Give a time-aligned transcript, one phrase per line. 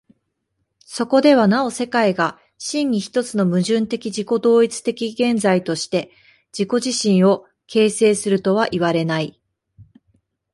[0.87, 6.09] そこではなお世界が真に一つの矛盾的自己同一的現在として
[6.57, 9.39] 自己自身を形成するとはいわれない。